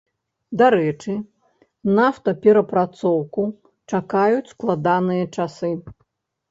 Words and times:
Дарэчы, 0.61 1.13
нафтаперапрацоўку 1.97 3.47
чакаюць 3.95 4.53
складаныя 4.55 5.33
часы. 5.39 5.71